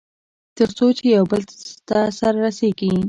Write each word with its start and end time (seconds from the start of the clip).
تر 0.57 0.69
څو 0.77 0.85
چې 0.97 1.05
يوبل 1.15 1.41
ته 1.89 1.99
سره 2.19 2.37
رسېږي. 2.45 2.91